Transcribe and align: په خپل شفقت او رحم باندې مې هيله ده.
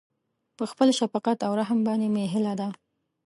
په 0.57 0.63
خپل 0.71 0.87
شفقت 0.99 1.37
او 1.47 1.51
رحم 1.59 1.79
باندې 1.87 2.07
مې 2.13 2.23
هيله 2.33 2.53
ده. 2.59 2.67